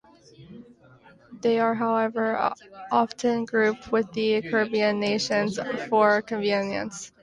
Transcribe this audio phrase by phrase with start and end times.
[1.41, 2.55] They are, however,
[2.91, 7.11] often grouped with the Caribbean nations for convenience.